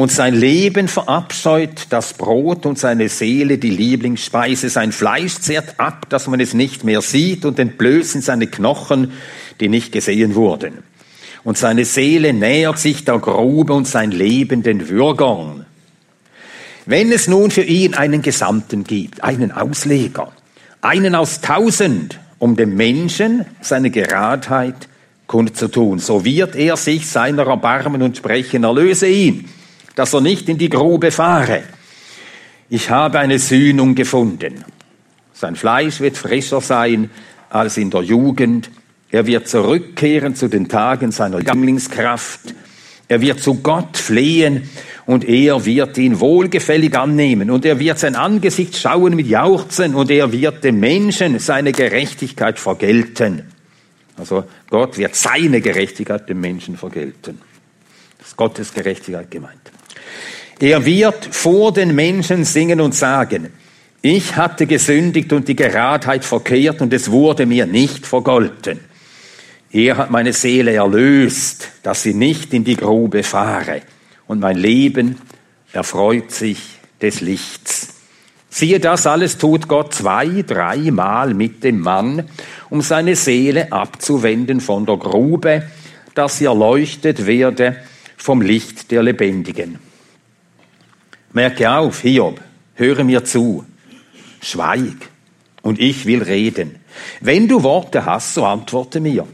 [0.00, 4.70] und sein Leben verabscheut das Brot und seine Seele die Lieblingsspeise.
[4.70, 9.12] Sein Fleisch zehrt ab, dass man es nicht mehr sieht und entblößen seine Knochen,
[9.60, 10.78] die nicht gesehen wurden.
[11.44, 15.66] Und seine Seele nähert sich der Grube und sein Leben den Würgern.
[16.86, 20.32] Wenn es nun für ihn einen Gesandten gibt, einen Ausleger,
[20.80, 24.88] einen aus tausend, um dem Menschen seine Geradheit
[25.26, 29.46] kundzutun, so wird er sich seiner erbarmen und sprechen, erlöse ihn
[29.94, 31.62] dass er nicht in die Grube fahre.
[32.68, 34.64] Ich habe eine Sühnung gefunden.
[35.32, 37.10] Sein Fleisch wird frischer sein
[37.48, 38.70] als in der Jugend.
[39.10, 42.54] Er wird zurückkehren zu den Tagen seiner Jünglingskraft.
[43.08, 44.70] Er wird zu Gott flehen
[45.04, 50.12] und er wird ihn wohlgefällig annehmen und er wird sein Angesicht schauen mit Jauchzen und
[50.12, 53.50] er wird dem Menschen seine Gerechtigkeit vergelten.
[54.16, 57.40] Also Gott wird seine Gerechtigkeit dem Menschen vergelten.
[58.18, 59.72] Das ist Gottes Gerechtigkeit gemeint.
[60.60, 63.48] Er wird vor den Menschen singen und sagen,
[64.02, 68.80] ich hatte gesündigt und die Geradheit verkehrt und es wurde mir nicht vergolten.
[69.72, 73.80] Er hat meine Seele erlöst, dass sie nicht in die Grube fahre.
[74.26, 75.16] Und mein Leben
[75.72, 76.60] erfreut sich
[77.00, 77.88] des Lichts.
[78.50, 82.28] Siehe, das alles tut Gott zwei, dreimal mit dem Mann,
[82.68, 85.62] um seine Seele abzuwenden von der Grube,
[86.14, 87.76] dass sie erleuchtet werde
[88.16, 89.89] vom Licht der Lebendigen.
[91.32, 92.40] Merke auf, Hiob,
[92.74, 93.64] höre mir zu,
[94.42, 95.08] schweig,
[95.62, 96.76] und ich will reden.
[97.20, 99.26] Wenn du Worte hast, so antworte mir.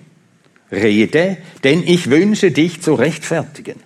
[0.71, 3.81] Rede, denn ich wünsche dich zu rechtfertigen.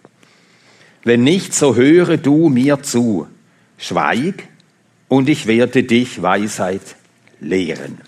[1.04, 3.26] Wenn nicht, so höre du mir zu.
[3.78, 4.48] Schweig,
[5.08, 6.96] und ich werde dich Weisheit
[7.40, 8.00] lehren.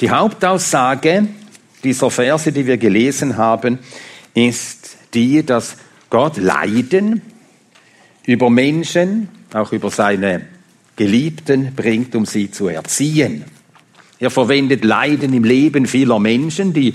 [0.00, 1.28] Die Hauptaussage
[1.82, 3.78] dieser Verse, die wir gelesen haben,
[4.34, 5.76] ist die, dass
[6.10, 7.22] Gott Leiden
[8.24, 10.42] über Menschen, auch über seine
[10.96, 13.44] Geliebten bringt, um sie zu erziehen.
[14.18, 16.94] Er verwendet Leiden im Leben vieler Menschen, die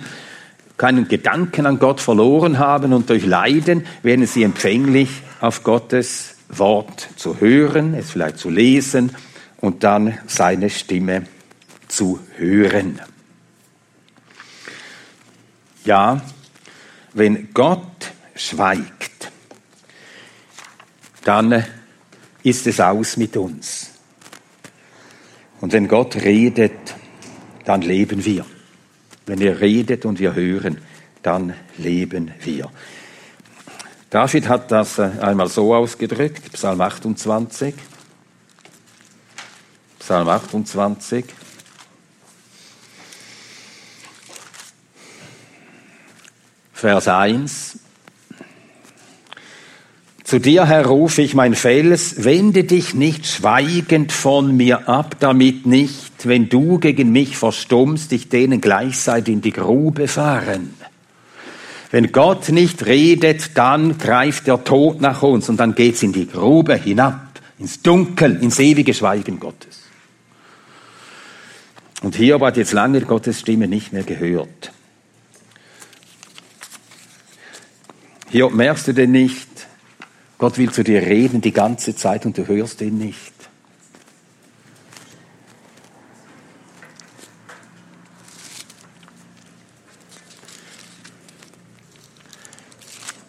[0.77, 7.07] keinen Gedanken an Gott verloren haben und durch Leiden werden sie empfänglich auf Gottes Wort
[7.15, 9.11] zu hören, es vielleicht zu lesen
[9.57, 11.23] und dann seine Stimme
[11.87, 12.99] zu hören.
[15.85, 16.21] Ja,
[17.13, 19.31] wenn Gott schweigt,
[21.23, 21.65] dann
[22.43, 23.91] ist es aus mit uns.
[25.61, 26.95] Und wenn Gott redet,
[27.65, 28.45] dann leben wir.
[29.25, 30.79] Wenn er redet und wir hören,
[31.21, 32.69] dann leben wir.
[34.09, 37.73] David hat das äh, einmal so ausgedrückt, Psalm 28.
[39.97, 41.25] Psalm 28.
[46.73, 47.79] Vers 1.
[50.33, 55.67] Zu dir, Herr, rufe ich mein Fels, wende dich nicht schweigend von mir ab, damit
[55.67, 60.73] nicht, wenn du gegen mich verstummst, ich denen gleichzeitig in die Grube fahren.
[61.91, 66.27] Wenn Gott nicht redet, dann greift der Tod nach uns und dann geht's in die
[66.27, 69.81] Grube hinab, ins Dunkel, ins ewige Schweigen Gottes.
[72.01, 74.71] Und hier hat jetzt lange Gottes Stimme nicht mehr gehört.
[78.31, 79.52] Hier merkst du denn nicht,
[80.43, 83.31] Gott will zu dir reden die ganze Zeit und du hörst ihn nicht.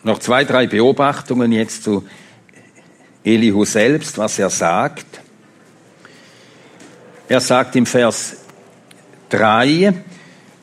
[0.03, 2.05] Noch zwei, drei Beobachtungen jetzt zu
[3.22, 5.20] Elihu selbst, was er sagt.
[7.29, 8.38] Er sagt im Vers
[9.29, 9.94] 3,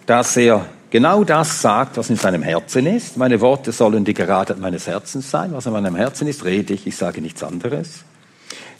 [0.05, 3.17] dass er genau das sagt, was in seinem Herzen ist.
[3.17, 5.53] Meine Worte sollen die Geradheit meines Herzens sein.
[5.53, 8.03] Was in meinem Herzen ist, rede ich, ich sage nichts anderes.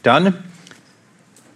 [0.04, 0.36] Dann,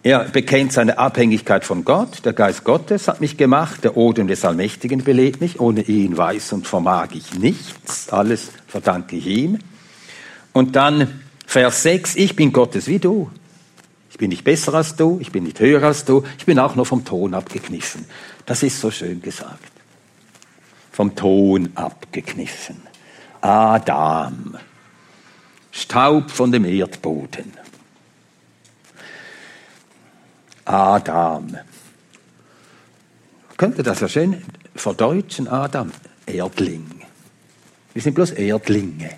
[0.01, 2.25] er bekennt seine Abhängigkeit von Gott.
[2.25, 5.59] Der Geist Gottes hat mich gemacht, der Odem des Allmächtigen belebt mich.
[5.59, 8.09] Ohne ihn weiß und vermag ich nichts.
[8.09, 9.59] Alles verdanke ich ihm.
[10.53, 13.29] Und dann Vers 6, ich bin Gottes wie du.
[14.09, 16.75] Ich bin nicht besser als du, ich bin nicht höher als du, ich bin auch
[16.75, 18.05] nur vom Ton abgekniffen.
[18.45, 19.74] Das ist so schön gesagt
[20.95, 22.81] vom Ton abgekniffen.
[23.41, 24.57] Adam,
[25.69, 27.51] Staub von dem Erdboden.
[30.63, 31.57] Adam.
[33.57, 34.41] Könnte das ja schön
[34.73, 35.91] verdeutschen, Adam,
[36.25, 37.01] Erdling.
[37.93, 39.11] Wir sind bloß Erdlinge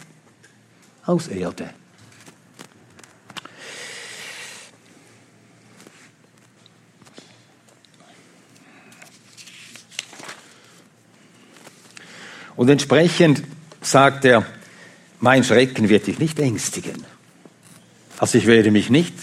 [1.06, 1.70] aus Erde.
[12.58, 13.44] Und entsprechend
[13.82, 14.46] sagt er,
[15.20, 17.06] mein Schrecken wird dich nicht ängstigen.
[18.18, 19.14] Also ich werde mich nicht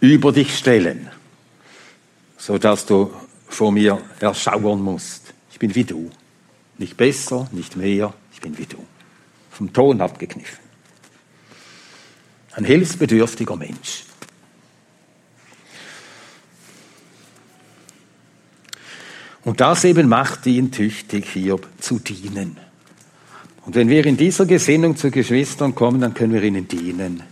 [0.00, 1.10] über dich stellen,
[2.36, 3.12] so dass du
[3.48, 5.32] vor mir erschauern musst.
[5.50, 6.10] Ich bin wie du.
[6.76, 8.84] Nicht besser, nicht mehr, ich bin wie du.
[9.50, 10.58] Vom Ton abgekniffen.
[12.52, 14.04] Ein hilfsbedürftiger Mensch.
[19.44, 22.65] Und das eben macht ihn tüchtig, hier zu dienen.
[23.66, 27.22] Und wenn wir in dieser Gesinnung zu Geschwistern kommen, dann können wir ihnen dienen.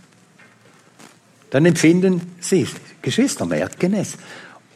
[1.49, 2.67] dann empfinden sie,
[3.01, 4.17] Geschwister merken es,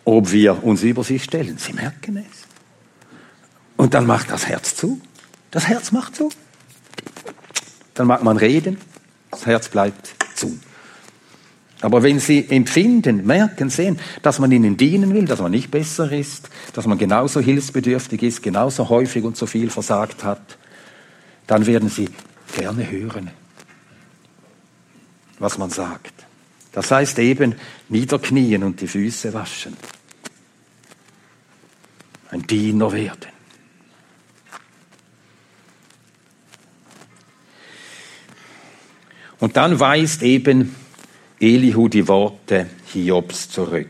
[0.06, 1.58] ob wir uns über sie stellen.
[1.58, 2.48] Sie merken es.
[3.76, 5.02] Und dann macht das Herz zu.
[5.52, 6.30] Das Herz macht zu.
[7.94, 8.78] Dann mag man reden,
[9.30, 10.58] das Herz bleibt zu.
[11.82, 16.12] Aber wenn Sie empfinden, merken, sehen, dass man ihnen dienen will, dass man nicht besser
[16.12, 20.59] ist, dass man genauso hilfsbedürftig ist, genauso häufig und so viel versagt hat,
[21.50, 22.08] dann werden Sie
[22.56, 23.32] gerne hören,
[25.40, 26.14] was man sagt.
[26.72, 27.56] Das heißt eben
[27.88, 29.76] niederknien und die Füße waschen.
[32.30, 33.32] Ein Diener werden.
[39.40, 40.76] Und dann weist eben
[41.40, 43.88] Elihu die Worte Hiobs zurück.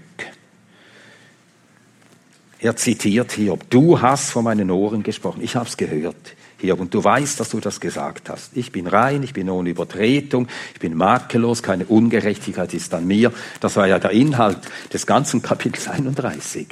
[2.60, 6.94] Er zitiert Hiob, du hast von meinen Ohren gesprochen, ich habe es gehört, Hiob, und
[6.94, 8.56] du weißt, dass du das gesagt hast.
[8.56, 13.32] Ich bin rein, ich bin ohne Übertretung, ich bin makellos, keine Ungerechtigkeit ist an mir.
[13.62, 14.60] Das war ja der Inhalt
[14.92, 16.68] des ganzen Kapitels 31.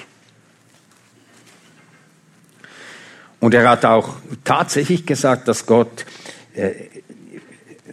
[3.40, 6.06] Und er hat auch tatsächlich gesagt, dass Gott
[6.54, 6.74] äh,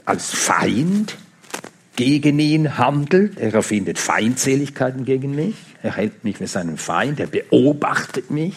[0.04, 1.16] als Feind
[1.96, 3.38] gegen ihn handelt.
[3.38, 5.54] Er erfindet Feindseligkeiten gegen mich.
[5.82, 7.20] Er hält mich für seinen Feind.
[7.20, 8.56] Er beobachtet mich.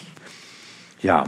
[1.02, 1.24] Ja.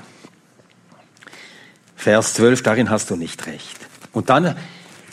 [2.01, 3.77] Vers 12, darin hast du nicht recht.
[4.13, 4.57] Und dann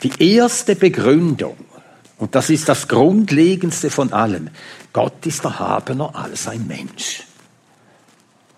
[0.02, 1.58] die erste Begründung.
[2.16, 4.48] Und das ist das Grundlegendste von allem.
[4.94, 7.24] Gott ist der Habener als ein Mensch.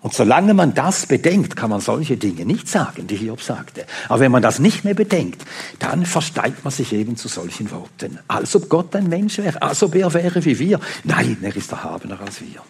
[0.01, 3.85] Und solange man das bedenkt, kann man solche Dinge nicht sagen, die Hiob sagte.
[4.07, 5.43] Aber wenn man das nicht mehr bedenkt,
[5.79, 8.17] dann versteigt man sich eben zu solchen Worten.
[8.29, 10.79] Als ob Gott ein Mensch wäre, als ob er wäre wie wir.
[11.03, 12.63] Nein, er ist erhabener als wir.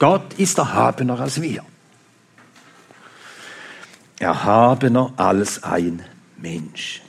[0.00, 1.62] Gott ist erhabener als wir.
[4.18, 6.02] Erhabener als ein
[6.36, 7.02] Mensch.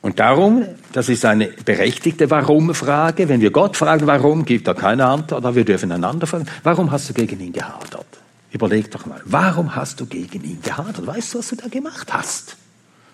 [0.00, 3.28] Und darum, das ist eine berechtigte Warum-Frage.
[3.28, 6.90] Wenn wir Gott fragen, warum, gibt er keine Antwort, aber wir dürfen einander fragen, warum
[6.90, 8.06] hast du gegen ihn gehadert?
[8.50, 11.06] Überleg doch mal, warum hast du gegen ihn gehadert?
[11.06, 12.56] Weißt du, was du da gemacht hast?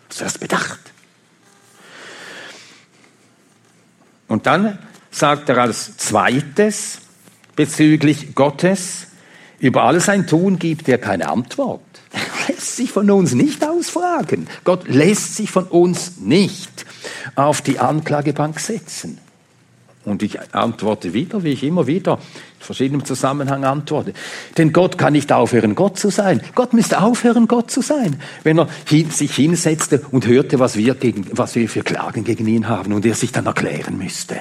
[0.09, 0.81] Hast du erst bedacht?
[4.29, 4.79] Und dann
[5.11, 6.99] sagt er als zweites
[7.57, 9.09] bezüglich Gottes,
[9.59, 11.81] über alles ein Tun gibt er keine Antwort.
[12.13, 12.21] Er
[12.55, 14.47] lässt sich von uns nicht ausfragen.
[14.65, 16.87] Gott lässt sich von uns nicht
[17.35, 19.19] auf die Anklagebank setzen.
[20.05, 22.19] Und ich antworte wieder, wie ich immer wieder
[22.59, 24.13] in verschiedenem Zusammenhang antworte.
[24.59, 26.43] Denn Gott kann nicht aufhören, Gott zu sein.
[26.55, 28.21] Gott müsste aufhören, Gott zu sein.
[28.43, 28.69] Wenn er
[29.11, 33.07] sich hinsetzte und hörte, was wir, gegen, was wir für Klagen gegen ihn haben und
[33.07, 34.37] er sich dann erklären müsste.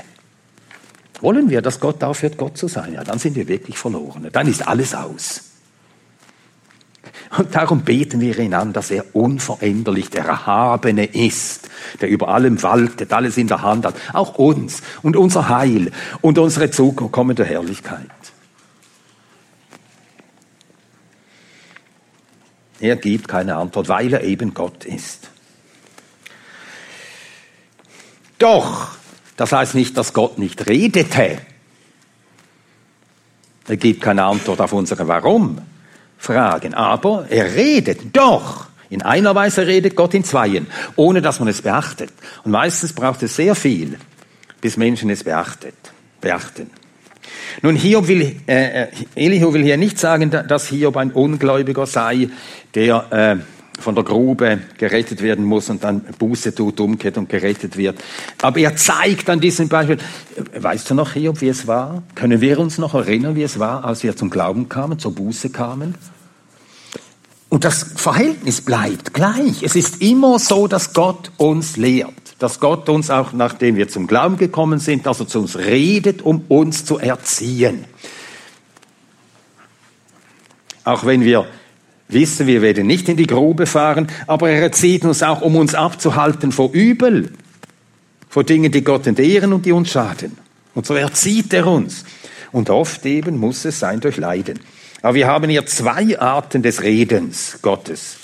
[1.24, 2.96] Wollen wir, dass Gott aufhört, Gott zu sein?
[2.96, 4.28] Ja, dann sind wir wirklich verloren.
[4.30, 5.44] Dann ist alles aus.
[7.38, 11.70] Und darum beten wir ihn an, dass er unveränderlich der Erhabene ist,
[12.02, 16.38] der über allem waltet, alles in der Hand hat, auch uns und unser Heil und
[16.38, 18.10] unsere zukommende Herrlichkeit.
[22.82, 25.30] Er gibt keine Antwort, weil er eben Gott ist.
[28.40, 28.98] Doch,
[29.38, 31.40] das heißt nicht, dass Gott nicht redete.
[33.68, 35.60] Er gibt keine Antwort auf unsere Warum
[36.18, 36.74] fragen.
[36.74, 38.68] Aber er redet doch.
[38.90, 42.12] In einer Weise redet Gott in zweien, ohne dass man es beachtet.
[42.44, 43.98] Und meistens braucht es sehr viel,
[44.62, 45.74] bis Menschen es beachtet,
[46.22, 46.70] beachten.
[47.62, 52.30] Nun, Hiob will, äh, äh Elihu will hier nicht sagen, dass Hiob ein Ungläubiger sei,
[52.76, 53.44] der äh,
[53.80, 58.02] von der Grube gerettet werden muss und dann Buße tut, umkehrt und gerettet wird.
[58.42, 59.98] Aber er zeigt an diesem Beispiel,
[60.58, 62.04] weißt du noch, Hiob, wie es war?
[62.16, 65.50] Können wir uns noch erinnern, wie es war, als wir zum Glauben kamen, zur Buße
[65.50, 65.96] kamen?
[67.50, 69.62] Und das Verhältnis bleibt gleich.
[69.62, 74.08] Es ist immer so, dass Gott uns lehrt, dass Gott uns auch, nachdem wir zum
[74.08, 77.86] Glauben gekommen sind, dass er zu uns redet, um uns zu erziehen.
[80.84, 81.46] Auch wenn wir
[82.14, 85.76] wissen, wir werden nicht in die Grube fahren, aber er erzieht uns auch, um uns
[85.76, 87.32] abzuhalten vor Übel,
[88.30, 90.38] vor Dingen, die Gott entehren und die uns schaden.
[90.74, 92.06] Und so erzieht er uns.
[92.52, 94.60] Und oft eben muss es sein durch Leiden.
[95.02, 98.18] Aber wir haben hier zwei Arten des Redens Gottes.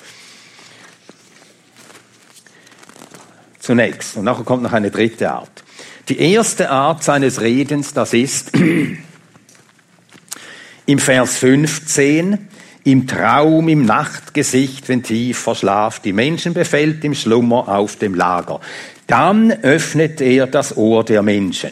[3.59, 4.15] Zunächst.
[4.17, 5.63] Und nachher kommt noch eine dritte Art.
[6.07, 8.51] Die erste Art seines Redens, das ist
[10.85, 12.47] im Vers 15,
[12.91, 18.59] im Traum, im Nachtgesicht, wenn tief verschlaft, die Menschen befällt im Schlummer auf dem Lager.
[19.07, 21.71] Dann öffnet er das Ohr der Menschen.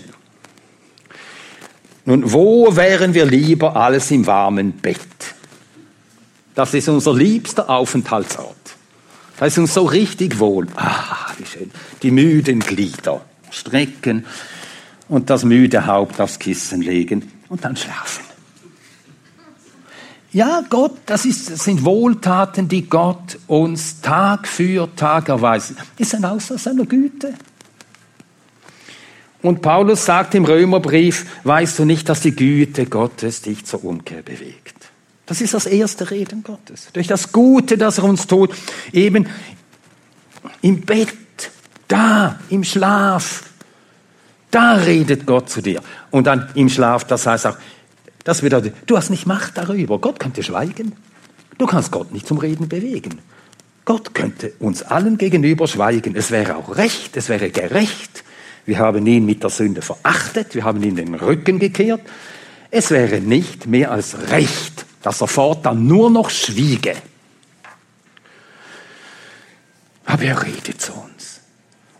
[2.05, 4.99] Nun, wo wären wir lieber alles im warmen Bett?
[6.55, 8.55] Das ist unser liebster Aufenthaltsort.
[9.37, 10.67] Da ist uns so richtig wohl.
[10.75, 11.71] Ah, wie schön.
[12.01, 13.21] Die müden Glieder.
[13.51, 14.25] strecken
[15.07, 18.26] und das müde Haupt aufs Kissen legen und dann schlafen.
[20.37, 25.73] Ja, Gott, das, ist, das sind Wohltaten, die Gott uns Tag für Tag erweist.
[25.97, 27.33] Ist ein Ausdruck seiner Güte.
[29.41, 34.21] Und Paulus sagt im Römerbrief, weißt du nicht, dass die Güte Gottes dich zur Umkehr
[34.21, 34.75] bewegt?
[35.25, 36.89] Das ist das erste Reden Gottes.
[36.93, 38.51] Durch das Gute, das er uns tut,
[38.93, 39.25] eben
[40.61, 41.17] im Bett,
[41.87, 43.41] da, im Schlaf,
[44.51, 45.81] da redet Gott zu dir.
[46.11, 47.57] Und dann im Schlaf, das heißt auch,
[48.27, 49.99] das bedeutet, du hast nicht Macht darüber.
[49.99, 50.91] Gott könnte schweigen.
[51.57, 53.19] Du kannst Gott nicht zum Reden bewegen.
[53.85, 56.13] Gott könnte uns allen gegenüber schweigen.
[56.13, 58.25] Es wäre auch recht, es wäre gerecht.
[58.65, 62.01] Wir haben ihn mit der Sünde verachtet, wir haben ihn den Rücken gekehrt.
[62.69, 66.95] Es wäre nicht mehr als recht, dass er fortan nur noch schwiege.
[70.03, 71.16] Aber er redet uns.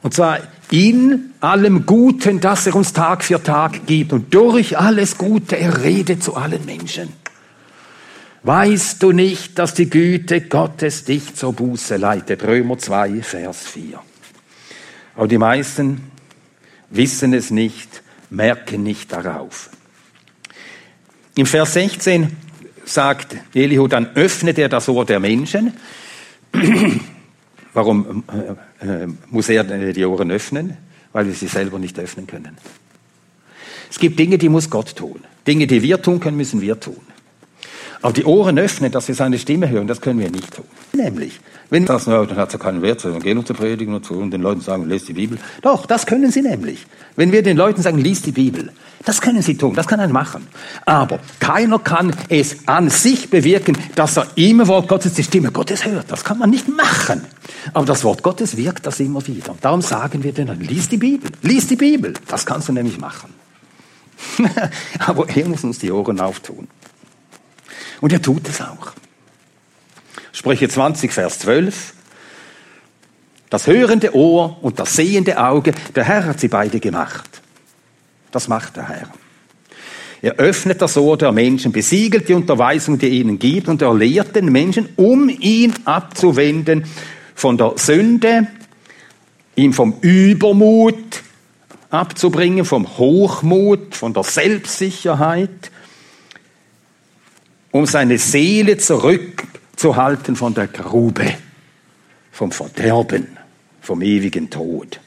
[0.02, 0.40] Und zwar
[0.72, 4.14] in allem Guten, das er uns Tag für Tag gibt.
[4.14, 7.14] Und durch alles Gute, er redet zu allen Menschen.
[8.44, 12.44] Weißt du nicht, dass die Güte Gottes dich zur Buße leitet?
[12.44, 14.00] Römer 2, Vers 4.
[15.16, 16.12] Aber die meisten
[16.90, 19.70] wissen es nicht, merken nicht darauf.
[21.36, 22.36] Im Vers 16
[22.86, 25.74] sagt Elihu, dann öffnet er das Ohr der Menschen.
[27.78, 28.24] Warum
[28.82, 30.78] äh, äh, muss er die Ohren öffnen?
[31.14, 32.58] Weil wir sie selber nicht öffnen können.
[33.88, 35.20] Es gibt Dinge, die muss Gott tun.
[35.46, 36.98] Dinge, die wir tun können, müssen wir tun.
[38.02, 40.66] Aber die Ohren öffnen, dass wir seine Stimme hören, das können wir nicht tun.
[40.92, 41.40] Nämlich,
[41.70, 44.32] wenn sagen, dann hat es ja keinen Wert, zu Evangelium zu predigen und, zu, und
[44.32, 45.38] den Leuten sagen, lest die Bibel.
[45.62, 46.86] Doch, das können sie nämlich.
[47.16, 48.72] Wenn wir den Leuten sagen, liest die Bibel,
[49.04, 50.48] das können sie tun, das kann er machen.
[50.86, 55.86] Aber keiner kann es an sich bewirken, dass er im Wort Gottes die Stimme Gottes
[55.86, 56.10] hört.
[56.10, 57.24] Das kann man nicht machen.
[57.74, 59.56] Aber das Wort Gottes wirkt das immer wieder.
[59.60, 62.14] Darum sagen wir denen, lies die Bibel, lies die Bibel.
[62.28, 63.34] Das kannst du nämlich machen.
[65.00, 66.68] Aber er muss uns die Ohren auftun.
[68.00, 68.94] Und er tut es auch.
[70.38, 71.94] Sprüche 20, Vers 12.
[73.50, 77.42] Das hörende Ohr und das sehende Auge, der Herr hat sie beide gemacht.
[78.30, 79.10] Das macht der Herr.
[80.22, 83.96] Er öffnet das Ohr der Menschen, besiegelt die Unterweisung, die er ihnen gibt, und er
[83.96, 86.86] lehrt den Menschen, um ihn abzuwenden
[87.34, 88.46] von der Sünde,
[89.56, 91.24] ihn vom Übermut
[91.90, 95.72] abzubringen, vom Hochmut, von der Selbstsicherheit,
[97.72, 98.78] um seine Seele
[99.78, 101.34] zurückzuhalten von der Grube,
[102.32, 103.28] vom Verderben,
[103.82, 105.00] vom ewigen Tod.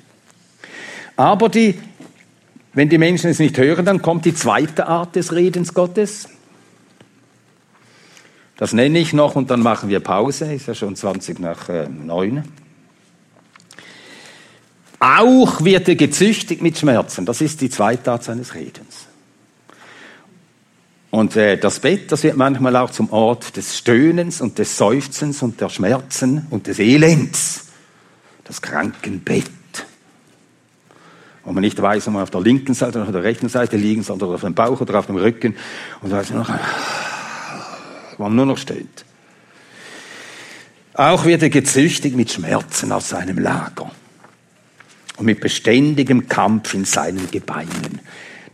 [1.17, 1.79] Aber die
[2.73, 6.29] wenn die Menschen es nicht hören, dann kommt die zweite Art des Redens Gottes.
[8.57, 10.55] Das nenne ich noch und dann machen wir Pause.
[10.55, 12.45] Ist ja schon 20 nach äh, 9.
[15.01, 17.27] Auch wird er gezüchtigt mit Schmerzen.
[17.27, 19.10] Das ist die zweite Art seines Redens.
[21.11, 25.43] Und äh, das Bett, das wird manchmal auch zum Ort des Stöhnens und des Seufzens
[25.43, 27.67] und der Schmerzen und des Elends.
[28.45, 29.51] Das Krankenbett
[31.45, 33.77] wo man nicht weiß, ob man auf der linken Seite oder auf der rechten Seite
[33.77, 35.57] liegen soll, oder auf dem Bauch oder auf dem Rücken.
[36.03, 36.49] Und weiß noch,
[38.17, 39.05] wo man nur noch steht.
[40.95, 43.91] Auch wird er gezüchtigt mit Schmerzen aus seinem Lager
[45.17, 48.01] und mit beständigem Kampf in seinen Gebeinen.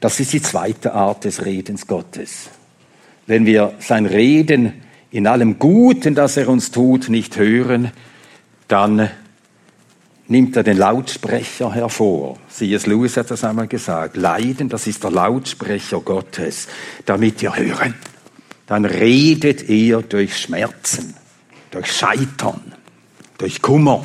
[0.00, 2.50] Das ist die zweite Art des Redens Gottes.
[3.26, 7.90] Wenn wir sein Reden in allem Guten, das er uns tut, nicht hören,
[8.68, 9.10] dann
[10.28, 12.38] nimmt er den Lautsprecher hervor.
[12.48, 12.86] C.S.
[12.86, 14.16] Lewis hat das einmal gesagt.
[14.16, 16.68] Leiden, das ist der Lautsprecher Gottes,
[17.04, 17.94] damit wir hören.
[18.66, 21.14] Dann redet er durch Schmerzen,
[21.70, 22.72] durch Scheitern,
[23.38, 24.04] durch Kummer.